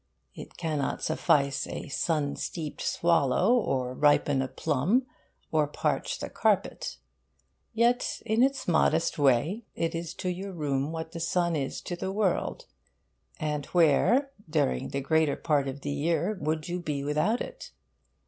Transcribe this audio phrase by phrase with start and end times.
[0.33, 5.05] It cannot suffice a sun steeped swallow, or ripen a plum,
[5.51, 6.97] or parch the carpet.
[7.71, 11.95] Yet, in its modest way, it is to your room what the sun is to
[11.95, 12.65] the world;
[13.39, 17.71] and where, during the greater part of the year, would you be without it?